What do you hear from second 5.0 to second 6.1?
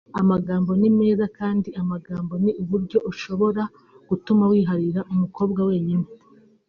umukobwa wenyine